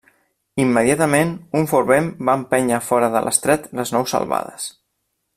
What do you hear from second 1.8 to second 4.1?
vent va empènyer fora de l'Estret les